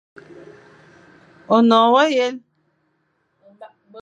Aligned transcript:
Ônon 1.55 1.87
wa 1.93 2.03
yel,, 2.15 2.35